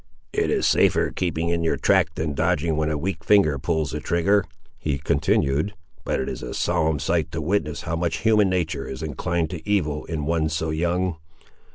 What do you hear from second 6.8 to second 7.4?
sight to